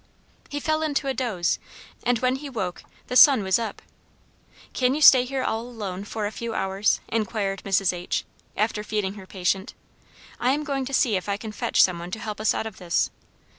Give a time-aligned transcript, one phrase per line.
[0.49, 1.59] He fell into a doze,
[2.01, 3.83] and when he woke the sun was up.
[4.73, 7.93] "Can you stay here all alone for a few hours," inquired Mrs.
[7.93, 8.25] H,
[8.57, 9.75] after feeding her patient,
[10.39, 12.65] "I am going to see if I can fetch some one to help us out
[12.65, 13.11] of this."